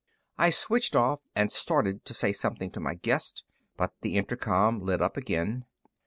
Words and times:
I 0.39 0.49
switched 0.49 0.95
off 0.95 1.27
and 1.35 1.51
started 1.51 2.05
to 2.05 2.15
say 2.15 2.33
something 2.33 2.71
to 2.71 2.79
my 2.79 2.95
guest, 2.95 3.43
but 3.77 3.93
the 4.01 4.17
intercom 4.17 4.79
lit 4.79 4.99
up 4.99 5.15
again. 5.15 5.65